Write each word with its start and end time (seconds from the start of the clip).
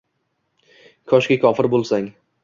koshki 1.11 1.37
kofir 1.43 1.69
bo’lsang 1.75 2.09